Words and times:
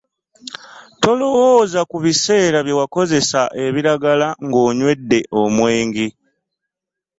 Tolowooza 1.01 1.79
ku 1.89 1.97
biseera 2.03 2.57
bye 2.65 2.77
wakozesa 2.81 3.41
ebiragala 3.65 4.27
ng’onywedde 4.45 5.19
omwenge. 5.41 6.07